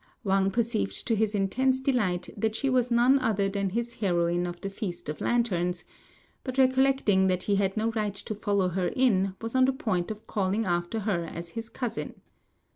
[0.23, 4.59] Wang perceived to his intense delight that she was none other than his heroine of
[4.61, 5.85] the Feast of Lanterns;
[6.43, 10.09] but recollecting that he had no right to follow her in, was on the point
[10.09, 12.15] of calling after her as his cousin.